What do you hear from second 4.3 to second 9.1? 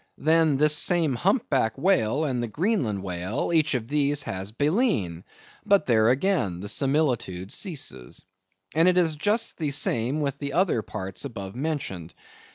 baleen; but there again the similitude ceases. And it